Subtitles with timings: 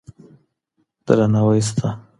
[1.05, 1.87] درناوی سته.